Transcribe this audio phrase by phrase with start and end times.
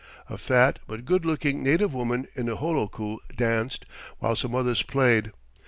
[0.31, 3.85] A fat but good looking native woman in a holoku danced,
[4.17, 5.31] while some others played.